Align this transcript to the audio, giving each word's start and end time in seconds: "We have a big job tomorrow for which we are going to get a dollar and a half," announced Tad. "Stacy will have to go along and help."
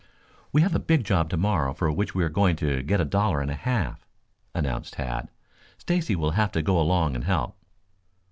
"We 0.51 0.63
have 0.63 0.73
a 0.73 0.79
big 0.79 1.03
job 1.03 1.29
tomorrow 1.29 1.73
for 1.75 1.91
which 1.91 2.15
we 2.15 2.23
are 2.23 2.29
going 2.29 2.55
to 2.55 2.81
get 2.81 2.99
a 2.99 3.05
dollar 3.05 3.39
and 3.39 3.51
a 3.51 3.53
half," 3.53 4.03
announced 4.55 4.93
Tad. 4.95 5.29
"Stacy 5.77 6.15
will 6.15 6.31
have 6.31 6.51
to 6.53 6.63
go 6.63 6.81
along 6.81 7.13
and 7.13 7.25
help." 7.25 7.55